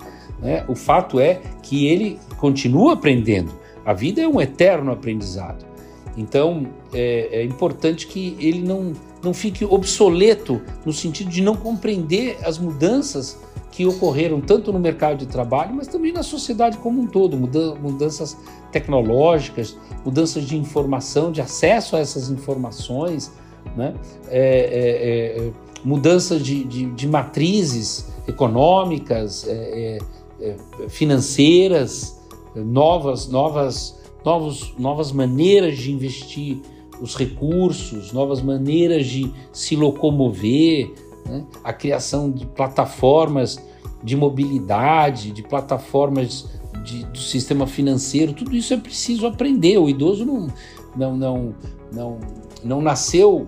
né? 0.42 0.64
o 0.68 0.74
fato 0.74 1.20
é 1.20 1.40
que 1.62 1.86
ele 1.86 2.18
continua 2.36 2.94
aprendendo. 2.94 3.52
A 3.84 3.92
vida 3.92 4.20
é 4.20 4.28
um 4.28 4.40
eterno 4.40 4.92
aprendizado. 4.92 5.64
Então 6.16 6.66
é, 6.92 7.40
é 7.40 7.44
importante 7.44 8.06
que 8.06 8.36
ele 8.38 8.60
não, 8.60 8.92
não 9.22 9.32
fique 9.32 9.64
obsoleto 9.64 10.60
no 10.84 10.92
sentido 10.92 11.30
de 11.30 11.40
não 11.40 11.56
compreender 11.56 12.36
as 12.44 12.58
mudanças 12.58 13.38
que 13.70 13.86
ocorreram 13.86 14.38
tanto 14.38 14.70
no 14.70 14.78
mercado 14.78 15.18
de 15.18 15.26
trabalho, 15.26 15.74
mas 15.74 15.88
também 15.88 16.12
na 16.12 16.22
sociedade 16.22 16.76
como 16.76 17.00
um 17.00 17.06
todo, 17.06 17.38
mudanças 17.38 18.36
tecnológicas, 18.70 19.76
mudanças 20.04 20.44
de 20.44 20.58
informação, 20.58 21.32
de 21.32 21.40
acesso 21.40 21.96
a 21.96 21.98
essas 21.98 22.30
informações, 22.30 23.32
né? 23.74 23.94
É, 24.28 25.38
é, 25.40 25.46
é, 25.46 25.52
mudanças 25.82 26.42
de, 26.44 26.64
de, 26.64 26.86
de, 26.86 27.08
matrizes 27.08 28.08
econômicas, 28.28 29.46
é, 29.48 29.52
é, 29.52 29.98
financeiras, 30.88 32.20
novas, 32.54 33.28
novas, 33.28 34.00
novos, 34.24 34.74
novas 34.78 35.12
maneiras 35.12 35.76
de 35.78 35.92
investir 35.92 36.60
os 37.00 37.16
recursos, 37.16 38.12
novas 38.12 38.40
maneiras 38.40 39.06
de 39.06 39.32
se 39.52 39.74
locomover, 39.74 40.92
né? 41.26 41.44
a 41.64 41.72
criação 41.72 42.30
de 42.30 42.46
plataformas 42.46 43.58
de 44.02 44.16
mobilidade, 44.16 45.30
de 45.30 45.42
plataformas 45.42 46.48
de, 46.84 47.04
do 47.06 47.18
sistema 47.18 47.66
financeiro, 47.66 48.32
tudo 48.32 48.54
isso 48.56 48.74
é 48.74 48.76
preciso 48.76 49.26
aprender. 49.26 49.78
O 49.78 49.88
idoso 49.88 50.24
não, 50.24 50.48
não, 50.96 51.16
não, 51.16 51.54
não, 51.92 52.18
não 52.64 52.82
nasceu 52.82 53.46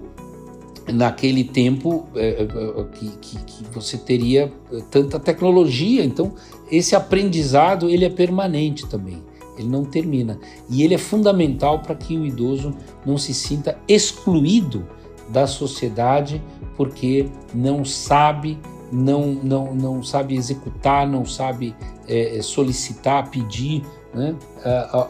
naquele 0.92 1.44
tempo 1.44 2.06
é, 2.14 2.46
que, 2.92 3.08
que, 3.20 3.44
que, 3.44 3.64
você 3.72 3.96
teria 3.96 4.52
tanta 4.90 5.18
tecnologia. 5.18 6.04
Então, 6.04 6.34
esse 6.76 6.95
aprendizado 6.95 7.88
ele 7.88 8.04
é 8.04 8.11
permanente 8.11 8.87
também. 8.87 9.23
Ele 9.57 9.69
não 9.69 9.85
termina. 9.85 10.38
E 10.69 10.83
ele 10.83 10.95
é 10.95 10.99
fundamental 10.99 11.81
para 11.81 11.95
que 11.95 12.16
o 12.19 12.26
idoso 12.26 12.75
não 13.07 13.16
se 13.16 13.33
sinta 13.33 13.78
excluído 13.87 14.87
da 15.28 15.47
sociedade 15.47 16.43
porque 16.76 17.28
não 17.54 17.85
sabe, 17.85 18.59
não, 18.90 19.26
não, 19.26 19.75
não 19.75 20.02
sabe 20.02 20.35
executar, 20.35 21.07
não 21.07 21.25
sabe 21.25 21.75
é, 22.09 22.40
solicitar, 22.43 23.31
pedir 23.31 23.83
né, 24.12 24.35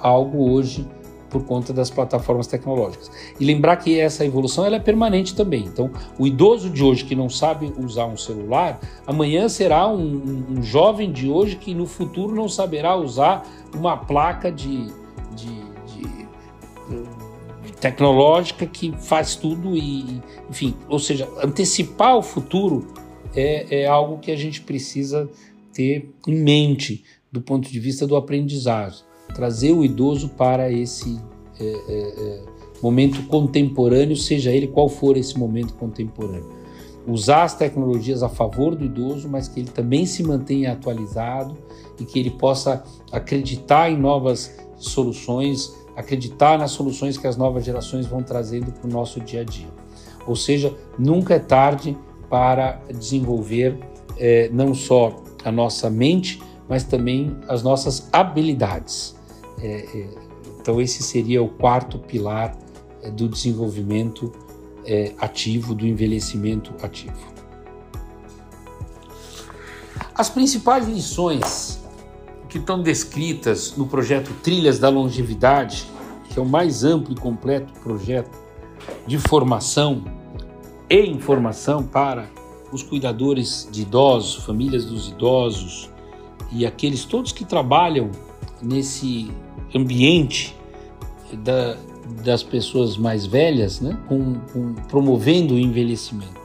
algo 0.02 0.50
hoje 0.50 0.86
por 1.34 1.44
conta 1.44 1.72
das 1.72 1.90
plataformas 1.90 2.46
tecnológicas. 2.46 3.10
E 3.40 3.44
lembrar 3.44 3.76
que 3.78 3.98
essa 3.98 4.24
evolução 4.24 4.64
ela 4.64 4.76
é 4.76 4.78
permanente 4.78 5.34
também. 5.34 5.64
Então, 5.64 5.90
o 6.16 6.28
idoso 6.28 6.70
de 6.70 6.84
hoje 6.84 7.04
que 7.04 7.16
não 7.16 7.28
sabe 7.28 7.72
usar 7.76 8.06
um 8.06 8.16
celular, 8.16 8.78
amanhã 9.04 9.48
será 9.48 9.88
um, 9.88 10.44
um, 10.48 10.62
jovem 10.62 11.10
de 11.10 11.28
hoje 11.28 11.56
que 11.56 11.74
no 11.74 11.86
futuro 11.86 12.32
não 12.32 12.48
saberá 12.48 12.94
usar 12.94 13.44
uma 13.74 13.96
placa 13.96 14.52
de, 14.52 14.86
de, 15.34 15.64
de, 15.88 16.06
de 17.66 17.72
tecnológica 17.80 18.64
que 18.64 18.92
faz 19.00 19.34
tudo 19.34 19.76
e, 19.76 20.22
enfim, 20.48 20.76
ou 20.88 21.00
seja, 21.00 21.28
antecipar 21.42 22.16
o 22.16 22.22
futuro 22.22 22.86
é, 23.34 23.80
é 23.80 23.86
algo 23.88 24.18
que 24.18 24.30
a 24.30 24.36
gente 24.36 24.60
precisa 24.60 25.28
ter 25.72 26.08
em 26.28 26.36
mente 26.36 27.02
do 27.32 27.40
ponto 27.40 27.68
de 27.68 27.80
vista 27.80 28.06
do 28.06 28.14
aprendizado 28.14 29.02
trazer 29.34 29.72
o 29.72 29.84
idoso 29.84 30.30
para 30.30 30.70
esse 30.70 31.20
é, 31.58 31.64
é, 31.64 31.68
é, 31.68 32.42
momento 32.82 33.22
contemporâneo, 33.26 34.16
seja 34.16 34.50
ele 34.50 34.66
qual 34.66 34.88
for 34.88 35.16
esse 35.16 35.38
momento 35.38 35.74
contemporâneo. 35.74 36.48
Usar 37.06 37.44
as 37.44 37.54
tecnologias 37.54 38.22
a 38.22 38.28
favor 38.28 38.74
do 38.74 38.84
idoso, 38.84 39.28
mas 39.28 39.46
que 39.46 39.60
ele 39.60 39.68
também 39.68 40.06
se 40.06 40.22
mantenha 40.22 40.72
atualizado 40.72 41.56
e 42.00 42.04
que 42.04 42.18
ele 42.18 42.30
possa 42.30 42.82
acreditar 43.12 43.90
em 43.90 43.96
novas 43.96 44.56
soluções, 44.76 45.74
acreditar 45.94 46.58
nas 46.58 46.70
soluções 46.70 47.18
que 47.18 47.26
as 47.26 47.36
novas 47.36 47.64
gerações 47.64 48.06
vão 48.06 48.22
trazendo 48.22 48.72
para 48.72 48.88
o 48.88 48.90
nosso 48.90 49.20
dia 49.20 49.42
a 49.42 49.44
dia. 49.44 49.68
Ou 50.26 50.34
seja, 50.34 50.74
nunca 50.98 51.34
é 51.34 51.38
tarde 51.38 51.96
para 52.30 52.80
desenvolver 52.90 53.78
é, 54.16 54.48
não 54.52 54.74
só 54.74 55.22
a 55.44 55.52
nossa 55.52 55.90
mente, 55.90 56.40
mas 56.68 56.84
também 56.84 57.36
as 57.48 57.62
nossas 57.62 58.08
habilidades. 58.12 59.13
É, 59.60 59.66
é, 59.66 60.08
então, 60.60 60.80
esse 60.80 61.02
seria 61.02 61.42
o 61.42 61.48
quarto 61.48 61.98
pilar 61.98 62.56
é, 63.02 63.10
do 63.10 63.28
desenvolvimento 63.28 64.32
é, 64.86 65.12
ativo, 65.18 65.74
do 65.74 65.86
envelhecimento 65.86 66.74
ativo. 66.82 67.34
As 70.14 70.30
principais 70.30 70.86
lições 70.88 71.82
que 72.48 72.58
estão 72.58 72.82
descritas 72.82 73.76
no 73.76 73.86
projeto 73.86 74.32
Trilhas 74.42 74.78
da 74.78 74.88
Longevidade, 74.88 75.90
que 76.28 76.38
é 76.38 76.42
o 76.42 76.46
mais 76.46 76.84
amplo 76.84 77.12
e 77.12 77.16
completo 77.16 77.72
projeto 77.80 78.38
de 79.06 79.18
formação 79.18 80.04
e 80.88 81.04
informação 81.06 81.82
para 81.82 82.30
os 82.70 82.82
cuidadores 82.82 83.68
de 83.70 83.82
idosos, 83.82 84.44
famílias 84.44 84.84
dos 84.84 85.08
idosos 85.08 85.90
e 86.52 86.64
aqueles 86.64 87.04
todos 87.04 87.32
que 87.32 87.44
trabalham 87.44 88.10
nesse 88.64 89.30
ambiente 89.74 90.56
da, 91.32 91.76
das 92.24 92.42
pessoas 92.42 92.96
mais 92.96 93.26
velhas, 93.26 93.80
né, 93.80 93.98
com, 94.08 94.34
com, 94.52 94.74
promovendo 94.88 95.54
o 95.54 95.58
envelhecimento. 95.58 96.42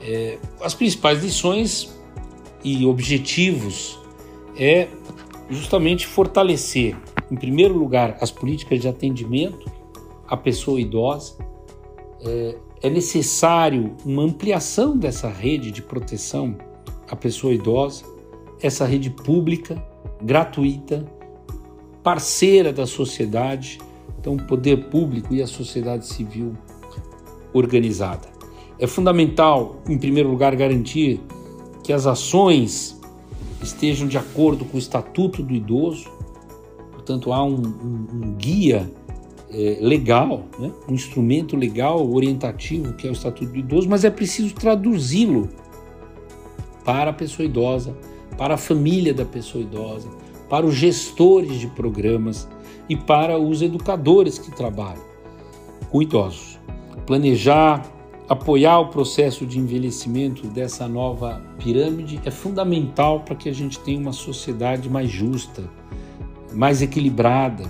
É, 0.00 0.38
as 0.60 0.74
principais 0.74 1.22
lições 1.22 1.96
e 2.64 2.84
objetivos 2.86 3.98
é 4.56 4.88
justamente 5.48 6.06
fortalecer, 6.06 6.96
em 7.30 7.36
primeiro 7.36 7.76
lugar, 7.76 8.16
as 8.20 8.30
políticas 8.30 8.80
de 8.80 8.88
atendimento 8.88 9.70
à 10.26 10.36
pessoa 10.36 10.80
idosa. 10.80 11.34
É, 12.24 12.56
é 12.82 12.90
necessário 12.90 13.96
uma 14.04 14.22
ampliação 14.22 14.96
dessa 14.96 15.28
rede 15.28 15.70
de 15.70 15.80
proteção 15.80 16.56
à 17.08 17.14
pessoa 17.14 17.54
idosa, 17.54 18.04
essa 18.60 18.84
rede 18.84 19.10
pública, 19.10 19.82
gratuita, 20.20 21.04
parceira 22.02 22.72
da 22.72 22.86
sociedade, 22.86 23.78
então 24.18 24.34
o 24.34 24.42
poder 24.42 24.88
público 24.88 25.34
e 25.34 25.42
a 25.42 25.46
sociedade 25.46 26.06
civil 26.06 26.56
organizada. 27.52 28.28
É 28.78 28.86
fundamental, 28.86 29.76
em 29.88 29.98
primeiro 29.98 30.28
lugar, 30.28 30.56
garantir 30.56 31.20
que 31.84 31.92
as 31.92 32.06
ações 32.06 33.00
estejam 33.62 34.08
de 34.08 34.18
acordo 34.18 34.64
com 34.64 34.76
o 34.76 34.78
Estatuto 34.78 35.42
do 35.42 35.54
Idoso, 35.54 36.10
portanto, 36.92 37.32
há 37.32 37.44
um, 37.44 37.62
um, 37.62 38.06
um 38.12 38.34
guia 38.34 38.90
é, 39.50 39.78
legal, 39.80 40.44
né? 40.58 40.72
um 40.88 40.94
instrumento 40.94 41.56
legal, 41.56 42.10
orientativo, 42.10 42.94
que 42.94 43.06
é 43.06 43.10
o 43.10 43.12
Estatuto 43.12 43.52
do 43.52 43.58
Idoso, 43.58 43.88
mas 43.88 44.04
é 44.04 44.10
preciso 44.10 44.54
traduzi-lo 44.54 45.48
para 46.84 47.10
a 47.10 47.12
pessoa 47.12 47.46
idosa, 47.46 47.96
para 48.36 48.54
a 48.54 48.56
família 48.56 49.14
da 49.14 49.24
pessoa 49.24 49.62
idosa, 49.62 50.08
para 50.52 50.66
os 50.66 50.74
gestores 50.74 51.58
de 51.58 51.66
programas 51.66 52.46
e 52.86 52.94
para 52.94 53.38
os 53.38 53.62
educadores 53.62 54.38
que 54.38 54.54
trabalham 54.54 55.02
com 55.90 56.02
idosos. 56.02 56.60
Planejar, 57.06 57.90
apoiar 58.28 58.80
o 58.80 58.88
processo 58.88 59.46
de 59.46 59.58
envelhecimento 59.58 60.46
dessa 60.48 60.86
nova 60.86 61.40
pirâmide 61.58 62.20
é 62.26 62.30
fundamental 62.30 63.20
para 63.20 63.34
que 63.34 63.48
a 63.48 63.52
gente 63.54 63.78
tenha 63.78 63.98
uma 63.98 64.12
sociedade 64.12 64.90
mais 64.90 65.10
justa, 65.10 65.62
mais 66.52 66.82
equilibrada. 66.82 67.64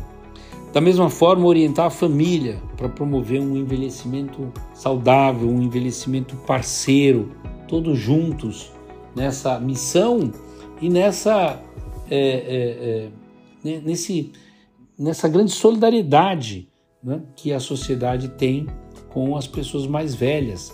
Da 0.73 0.81
mesma 0.81 1.09
forma, 1.09 1.47
orientar 1.47 1.87
a 1.87 1.91
família 1.91 2.61
para 2.77 2.89
promover 2.89 3.41
um 3.41 3.57
envelhecimento 3.57 4.53
saudável, 4.75 5.49
um 5.49 5.62
envelhecimento 5.62 6.35
parceiro, 6.35 7.31
todos 7.69 7.97
juntos 7.97 8.73
nessa 9.15 9.61
missão 9.61 10.33
e 10.81 10.91
nessa 10.91 11.61
é, 12.11 13.11
é, 13.64 13.71
é, 13.71 13.80
nesse, 13.80 14.32
nessa 14.99 15.28
grande 15.28 15.52
solidariedade 15.52 16.68
né, 17.02 17.21
que 17.37 17.52
a 17.52 17.61
sociedade 17.61 18.28
tem 18.30 18.66
com 19.09 19.37
as 19.37 19.47
pessoas 19.47 19.87
mais 19.87 20.14
velhas, 20.14 20.73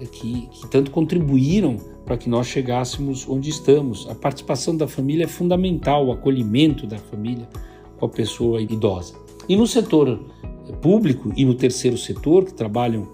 é, 0.00 0.04
que, 0.04 0.46
que 0.48 0.68
tanto 0.68 0.90
contribuíram 0.90 1.76
para 2.04 2.16
que 2.16 2.28
nós 2.28 2.46
chegássemos 2.46 3.28
onde 3.28 3.50
estamos. 3.50 4.08
A 4.08 4.14
participação 4.14 4.76
da 4.76 4.88
família 4.88 5.24
é 5.24 5.28
fundamental, 5.28 6.06
o 6.06 6.12
acolhimento 6.12 6.86
da 6.86 6.98
família 6.98 7.48
com 7.98 8.06
a 8.06 8.08
pessoa 8.08 8.60
idosa. 8.60 9.14
E 9.48 9.56
no 9.56 9.66
setor 9.66 10.18
público 10.80 11.32
e 11.36 11.44
no 11.44 11.54
terceiro 11.54 11.98
setor, 11.98 12.44
que 12.44 12.54
trabalham 12.54 13.08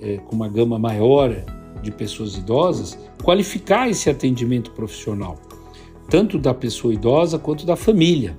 é, 0.00 0.16
com 0.18 0.34
uma 0.34 0.48
gama 0.48 0.78
maior 0.78 1.44
de 1.82 1.90
pessoas 1.90 2.36
idosas, 2.36 2.98
qualificar 3.22 3.88
esse 3.88 4.08
atendimento 4.08 4.70
profissional, 4.72 5.38
tanto 6.08 6.38
da 6.38 6.52
pessoa 6.52 6.92
idosa 6.92 7.38
quanto 7.38 7.64
da 7.64 7.76
família. 7.76 8.36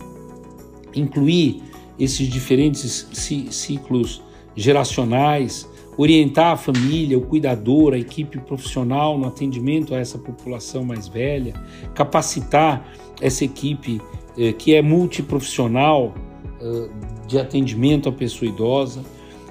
Incluir 0.95 1.61
esses 1.99 2.27
diferentes 2.27 3.07
ciclos 3.51 4.21
geracionais, 4.55 5.67
orientar 5.97 6.53
a 6.53 6.57
família, 6.57 7.17
o 7.17 7.21
cuidador, 7.21 7.93
a 7.93 7.97
equipe 7.97 8.39
profissional 8.39 9.17
no 9.17 9.27
atendimento 9.27 9.93
a 9.93 9.97
essa 9.97 10.17
população 10.17 10.83
mais 10.83 11.07
velha, 11.07 11.53
capacitar 11.93 12.87
essa 13.21 13.45
equipe 13.45 14.01
eh, 14.37 14.53
que 14.53 14.73
é 14.73 14.81
multiprofissional 14.81 16.13
eh, 16.61 16.89
de 17.27 17.39
atendimento 17.39 18.09
à 18.09 18.11
pessoa 18.11 18.49
idosa, 18.49 19.03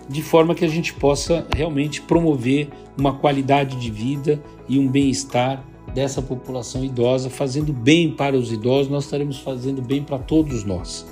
de 0.09 0.23
forma 0.23 0.55
que 0.55 0.65
a 0.65 0.69
gente 0.69 0.93
possa 0.95 1.47
realmente 1.55 2.03
promover 2.03 2.69
uma 2.99 3.15
qualidade 3.15 3.77
de 3.77 3.91
vida 3.91 4.43
e 4.69 4.79
um 4.79 4.89
bem-estar 4.89 5.65
dessa 5.95 6.23
população 6.23 6.85
idosa, 6.85 7.29
fazendo 7.29 7.73
bem 7.73 8.11
para 8.11 8.37
os 8.37 8.51
idosos, 8.51 8.91
nós 8.91 9.05
estaremos 9.05 9.39
fazendo 9.39 9.83
bem 9.83 10.03
para 10.03 10.19
todos 10.19 10.65
nós. 10.65 11.07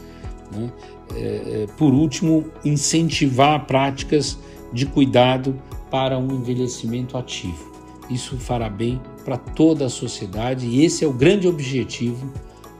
Né? 0.53 0.73
É, 1.15 1.19
é, 1.19 1.67
por 1.77 1.93
último, 1.93 2.47
incentivar 2.65 3.67
práticas 3.67 4.39
de 4.73 4.87
cuidado 4.87 5.61
para 5.91 6.19
um 6.19 6.31
envelhecimento 6.33 7.17
ativo. 7.17 7.71
Isso 8.09 8.37
fará 8.39 8.69
bem 8.69 9.01
para 9.25 9.37
toda 9.37 9.87
a 9.87 9.89
sociedade 9.89 10.67
e 10.67 10.85
esse 10.85 11.05
é 11.05 11.09
o 11.09 11.13
grande 11.13 11.47
objetivo 11.47 12.33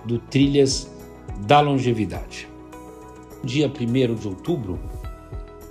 do 0.05 0.19
Trilhas 0.19 0.91
da 1.47 1.61
Longevidade. 1.61 2.49
Dia 3.43 3.69
1 3.69 4.15
de 4.15 4.29
outubro, 4.29 4.79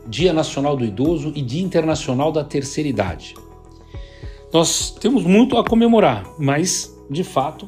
Dia 0.08 0.34
Nacional 0.34 0.76
do 0.76 0.86
Idoso 0.86 1.32
e 1.36 1.42
Dia 1.42 1.62
Internacional 1.62 2.32
da 2.32 2.44
Terceira 2.44 2.90
Idade. 2.90 3.36
Nós 4.52 4.90
temos 4.92 5.24
muito 5.24 5.58
a 5.58 5.64
comemorar, 5.64 6.28
mas 6.40 7.00
de 7.10 7.24
fato 7.24 7.68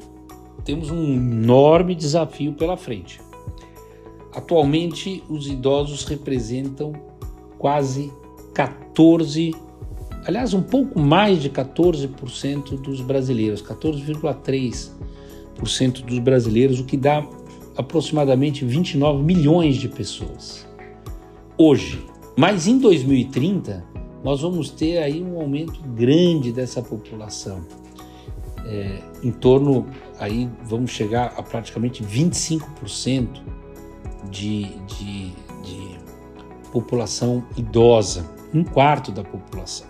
temos 0.66 0.90
um 0.90 1.14
enorme 1.14 1.94
desafio 1.94 2.54
pela 2.54 2.76
frente. 2.76 3.22
Atualmente, 4.34 5.24
os 5.30 5.46
idosos 5.48 6.06
representam 6.06 6.94
quase 7.60 8.12
14, 8.54 9.54
aliás, 10.26 10.56
um 10.56 10.64
pouco 10.64 11.00
mais 11.00 11.40
de 11.42 11.50
14% 11.50 12.82
dos 12.82 13.02
brasileiros, 13.02 13.62
14,3% 13.62 16.04
dos 16.04 16.18
brasileiros, 16.18 16.80
o 16.80 16.86
que 16.86 16.98
dá 16.98 17.24
aproximadamente 17.78 18.66
29 18.66 19.22
milhões 19.22 19.76
de 19.76 19.88
pessoas. 19.88 20.68
Hoje, 21.58 22.04
mas 22.36 22.66
em 22.66 22.80
2030, 22.80 23.91
nós 24.24 24.42
vamos 24.42 24.70
ter 24.70 25.00
aí 25.00 25.24
um 25.24 25.40
aumento 25.40 25.82
grande 25.82 26.52
dessa 26.52 26.82
população. 26.82 27.66
É, 28.66 29.00
em 29.24 29.32
torno, 29.32 29.88
aí 30.20 30.50
vamos 30.64 30.92
chegar 30.92 31.34
a 31.38 31.44
praticamente 31.44 32.04
25% 32.04 33.42
de, 34.30 34.66
de, 34.86 35.32
de 35.64 36.00
população 36.72 37.44
idosa, 37.58 38.30
um 38.54 38.64
quarto 38.64 39.12
da 39.12 39.24
população. 39.24 39.88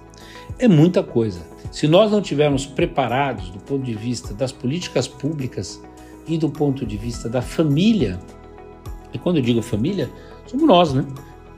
É 0.57 0.67
muita 0.67 1.03
coisa. 1.03 1.45
Se 1.71 1.87
nós 1.87 2.11
não 2.11 2.21
tivermos 2.21 2.65
preparados 2.65 3.49
do 3.49 3.59
ponto 3.59 3.83
de 3.83 3.93
vista 3.93 4.33
das 4.33 4.51
políticas 4.51 5.07
públicas 5.07 5.81
e 6.27 6.37
do 6.37 6.49
ponto 6.49 6.85
de 6.85 6.97
vista 6.97 7.27
da 7.27 7.41
família, 7.41 8.19
e 9.13 9.17
quando 9.17 9.37
eu 9.37 9.41
digo 9.41 9.61
família, 9.61 10.09
somos 10.45 10.65
nós, 10.67 10.93
né? 10.93 11.05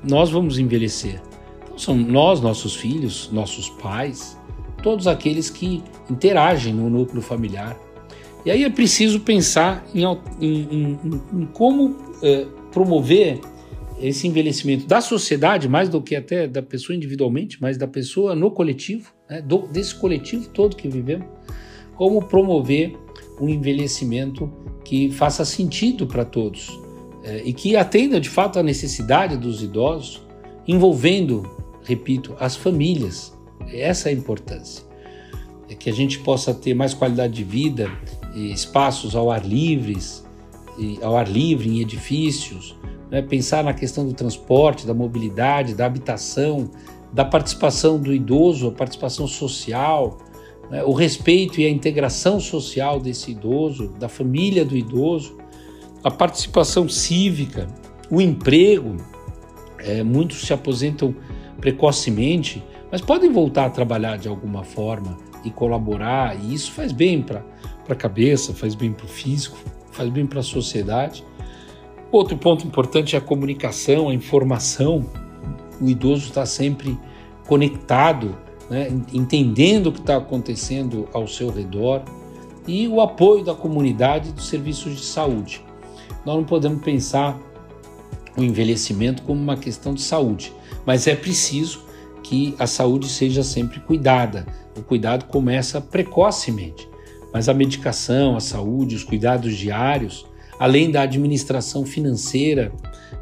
Nós 0.04 0.30
vamos 0.30 0.58
envelhecer. 0.58 1.22
São 1.78 1.96
nós, 1.96 2.42
nossos 2.42 2.76
filhos, 2.76 3.30
nossos 3.32 3.70
pais, 3.70 4.40
todos 4.82 5.08
aqueles 5.08 5.50
que 5.50 5.84
interagem 6.10 6.74
no 6.74 6.90
núcleo 6.90 7.22
familiar. 7.22 7.78
E 8.46 8.52
aí 8.52 8.64
é 8.64 8.70
preciso 8.70 9.22
pensar 9.22 9.86
em, 9.96 10.04
em, 10.04 10.18
em, 10.42 11.00
em 11.34 11.46
como 11.48 11.96
eh, 12.22 12.46
promover 12.72 13.40
esse 14.00 14.28
envelhecimento 14.28 14.86
da 14.86 15.00
sociedade, 15.00 15.70
mais 15.70 15.88
do 15.88 16.02
que 16.02 16.16
até 16.16 16.48
da 16.48 16.62
pessoa 16.62 16.96
individualmente, 16.96 17.58
mas 17.62 17.78
da 17.78 17.88
pessoa 17.88 18.36
no 18.36 18.52
coletivo, 18.52 19.14
né, 19.30 19.42
do, 19.42 19.60
desse 19.68 19.96
coletivo 19.96 20.50
todo 20.50 20.76
que 20.76 20.90
vivemos, 20.90 21.26
como 21.96 22.22
promover 22.26 22.98
um 23.40 23.48
envelhecimento 23.48 24.52
que 24.84 25.10
faça 25.12 25.46
sentido 25.46 26.06
para 26.06 26.26
todos 26.26 26.70
é, 27.24 27.42
e 27.46 27.54
que 27.54 27.76
atenda 27.76 28.20
de 28.20 28.30
fato 28.30 28.60
à 28.60 28.64
necessidade 28.64 29.38
dos 29.38 29.64
idosos, 29.64 30.22
envolvendo, 30.68 31.50
repito, 31.84 32.36
as 32.40 32.56
famílias. 32.56 33.34
Essa 33.72 34.10
é 34.10 34.12
a 34.12 34.16
importância. 34.16 34.84
É 35.70 35.76
que 35.76 35.90
a 35.90 35.94
gente 35.94 36.20
possa 36.20 36.54
ter 36.54 36.74
mais 36.74 36.94
qualidade 36.94 37.34
de 37.34 37.44
vida, 37.44 37.90
espaços 38.36 39.16
ao 39.16 39.32
ar 39.32 39.46
livres, 39.46 40.24
ao 41.02 41.16
ar 41.16 41.30
livre 41.30 41.70
em 41.70 41.82
edifícios, 41.82 42.76
né? 43.10 43.22
pensar 43.22 43.64
na 43.64 43.74
questão 43.74 44.06
do 44.06 44.14
transporte, 44.14 44.88
da 44.88 44.94
mobilidade, 44.94 45.76
da 45.76 45.86
habitação, 45.86 46.70
da 47.12 47.24
participação 47.24 48.00
do 48.00 48.12
idoso, 48.12 48.68
a 48.68 48.72
participação 48.72 49.28
social, 49.28 50.18
né? 50.70 50.84
o 50.84 50.92
respeito 50.92 51.62
e 51.62 51.66
a 51.66 51.70
integração 51.70 52.40
social 52.40 53.00
desse 53.00 53.32
idoso, 53.32 53.90
da 54.00 54.10
família 54.10 54.66
do 54.66 54.76
idoso, 54.76 55.38
a 56.04 56.10
participação 56.10 56.90
cívica, 56.90 57.68
o 58.10 58.20
emprego. 58.20 58.98
É, 59.78 60.02
muitos 60.02 60.42
se 60.48 60.54
aposentam 60.54 61.14
precocemente, 61.64 62.62
mas 62.92 63.00
podem 63.00 63.32
voltar 63.32 63.68
a 63.68 63.70
trabalhar 63.70 64.18
de 64.18 64.28
alguma 64.28 64.66
forma 64.66 65.18
e 65.46 65.50
colaborar, 65.50 66.38
e 66.38 66.54
isso 66.54 66.74
faz 66.74 66.92
bem 66.92 67.22
para 67.22 67.42
a 67.88 67.96
cabeça, 67.96 68.54
faz 68.54 68.76
bem 68.76 68.92
para 68.92 69.06
o 69.06 69.08
físico, 69.08 69.58
faz 69.90 70.10
bem 70.10 70.26
para 70.26 70.42
a 70.42 70.44
sociedade. 70.44 71.24
Outro 72.12 72.38
ponto 72.38 72.68
importante 72.68 73.16
é 73.16 73.18
a 73.18 73.22
comunicação, 73.22 74.10
a 74.10 74.14
informação. 74.14 75.06
O 75.80 75.90
idoso 75.90 76.28
está 76.28 76.46
sempre 76.46 77.00
conectado, 77.48 78.36
né, 78.70 78.90
entendendo 79.14 79.88
o 79.88 79.94
que 79.94 80.02
está 80.02 80.18
acontecendo 80.18 81.08
ao 81.14 81.30
seu 81.30 81.50
redor 81.50 82.04
e 82.68 82.90
o 82.90 83.00
apoio 83.00 83.42
da 83.42 83.56
comunidade 83.56 84.34
dos 84.34 84.50
serviços 84.50 84.98
de 84.98 85.06
saúde. 85.06 85.64
Nós 86.26 86.36
não 86.36 86.44
podemos 86.44 86.84
pensar 86.84 87.40
o 88.38 88.44
envelhecimento 88.44 89.24
como 89.24 89.42
uma 89.42 89.58
questão 89.58 89.94
de 89.94 90.02
saúde, 90.02 90.54
mas 90.86 91.08
é 91.08 91.16
preciso 91.16 91.84
que 92.24 92.56
a 92.58 92.66
saúde 92.68 93.10
seja 93.10 93.44
sempre 93.44 93.80
cuidada. 93.80 94.46
O 94.78 94.82
cuidado 94.82 95.26
começa 95.26 95.80
precocemente 95.80 96.88
mas 97.34 97.50
a 97.50 97.54
medicação, 97.54 98.38
a 98.38 98.40
saúde, 98.40 98.96
os 98.96 99.04
cuidados 99.04 99.58
diários, 99.58 100.24
além 100.60 100.92
da 100.92 101.02
administração 101.02 101.84
financeira 101.84 102.72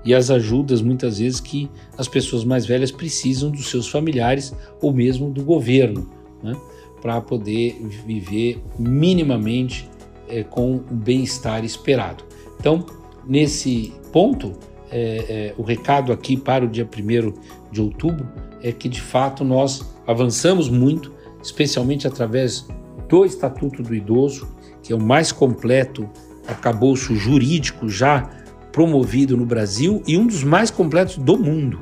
e 0.04 0.13
as 0.13 0.30
ajudas 0.30 0.82
muitas 0.82 1.19
vezes 1.19 1.39
que 1.39 1.71
as 1.97 2.10
pessoas 2.10 2.43
mais 2.43 2.65
velhas 2.65 2.91
precisam 2.91 3.50
dos 3.50 3.69
seus 3.69 3.88
familiares 3.88 4.54
ou 4.82 4.91
mesmo 4.91 5.30
do 5.32 5.43
governo, 5.43 6.10
né, 6.43 6.54
para 7.02 7.21
poder 7.21 7.82
viver 8.06 8.62
minimamente 8.78 9.89
é, 10.28 10.43
com 10.43 10.76
o 10.76 10.80
bem-estar 10.93 11.63
esperado. 11.63 12.26
Então, 12.60 12.86
nesse 13.26 13.93
ponto, 14.12 14.52
é, 14.91 15.25
é, 15.30 15.54
o 15.58 15.63
recado 15.63 16.12
aqui 16.12 16.36
para 16.36 16.65
o 16.65 16.67
dia 16.67 16.86
1 16.86 17.34
de 17.71 17.82
outubro 17.82 18.27
é 18.62 18.71
que 18.71 18.89
de 18.89 19.01
fato 19.01 19.43
nós 19.43 19.82
avançamos 20.06 20.69
muito, 20.69 21.13
especialmente 21.41 22.08
através 22.08 22.67
do 23.08 23.25
Estatuto 23.25 23.82
do 23.82 23.95
Idoso, 23.95 24.47
que 24.84 24.91
é 24.91 24.95
o 24.95 25.01
mais 25.01 25.32
completo 25.32 26.10
arcabouço 26.47 27.15
jurídico 27.15 27.88
já 27.88 28.30
promovido 28.71 29.38
no 29.38 29.45
Brasil 29.45 30.01
e 30.08 30.17
um 30.17 30.27
dos 30.27 30.43
mais 30.43 30.69
completos 30.69 31.17
do 31.17 31.38
mundo. 31.38 31.80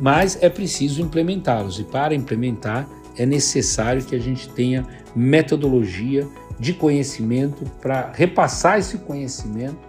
Mas 0.00 0.38
é 0.40 0.48
preciso 0.48 1.02
implementá-los, 1.02 1.78
e 1.78 1.84
para 1.84 2.14
implementar 2.14 2.88
é 3.16 3.26
necessário 3.26 4.04
que 4.04 4.14
a 4.14 4.18
gente 4.18 4.48
tenha 4.50 4.86
metodologia 5.14 6.26
de 6.58 6.72
conhecimento 6.72 7.64
para 7.80 8.12
repassar 8.12 8.78
esse 8.78 8.98
conhecimento 8.98 9.87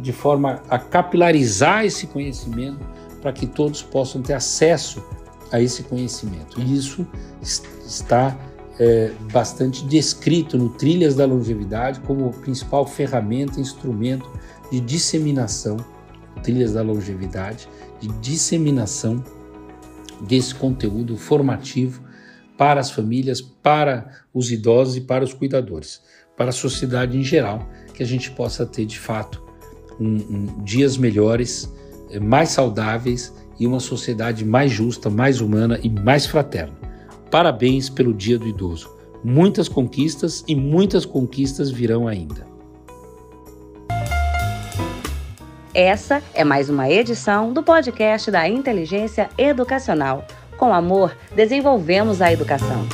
de 0.00 0.12
forma 0.12 0.62
a 0.68 0.78
capilarizar 0.78 1.84
esse 1.84 2.06
conhecimento 2.06 2.84
para 3.20 3.32
que 3.32 3.46
todos 3.46 3.82
possam 3.82 4.22
ter 4.22 4.34
acesso 4.34 5.02
a 5.50 5.60
esse 5.60 5.82
conhecimento. 5.82 6.60
E 6.60 6.76
isso 6.76 7.06
está 7.86 8.36
é, 8.78 9.10
bastante 9.32 9.84
descrito 9.86 10.58
no 10.58 10.70
Trilhas 10.70 11.14
da 11.14 11.24
Longevidade 11.24 12.00
como 12.00 12.30
principal 12.30 12.86
ferramenta, 12.86 13.60
instrumento 13.60 14.30
de 14.70 14.80
disseminação, 14.80 15.76
Trilhas 16.42 16.74
da 16.74 16.82
Longevidade, 16.82 17.68
de 18.00 18.08
disseminação 18.20 19.22
desse 20.20 20.54
conteúdo 20.54 21.16
formativo 21.16 22.02
para 22.56 22.80
as 22.80 22.90
famílias, 22.90 23.40
para 23.40 24.22
os 24.32 24.50
idosos 24.50 24.96
e 24.96 25.00
para 25.00 25.24
os 25.24 25.34
cuidadores, 25.34 26.00
para 26.36 26.50
a 26.50 26.52
sociedade 26.52 27.18
em 27.18 27.22
geral, 27.22 27.68
que 27.92 28.02
a 28.02 28.06
gente 28.06 28.30
possa 28.30 28.64
ter 28.64 28.86
de 28.86 28.98
fato 28.98 29.45
um, 30.00 30.14
um, 30.14 30.44
dias 30.62 30.96
melhores, 30.96 31.72
é, 32.10 32.20
mais 32.20 32.50
saudáveis 32.50 33.34
e 33.58 33.66
uma 33.66 33.80
sociedade 33.80 34.44
mais 34.44 34.70
justa, 34.70 35.08
mais 35.08 35.40
humana 35.40 35.78
e 35.82 35.88
mais 35.88 36.26
fraterna. 36.26 36.76
Parabéns 37.30 37.88
pelo 37.88 38.14
Dia 38.14 38.38
do 38.38 38.46
Idoso. 38.46 38.90
Muitas 39.24 39.68
conquistas 39.68 40.44
e 40.46 40.54
muitas 40.54 41.04
conquistas 41.04 41.70
virão 41.70 42.06
ainda. 42.06 42.46
Essa 45.74 46.22
é 46.32 46.42
mais 46.42 46.70
uma 46.70 46.88
edição 46.88 47.52
do 47.52 47.62
podcast 47.62 48.30
da 48.30 48.48
Inteligência 48.48 49.28
Educacional. 49.36 50.24
Com 50.56 50.72
amor, 50.72 51.14
desenvolvemos 51.34 52.22
a 52.22 52.32
educação. 52.32 52.86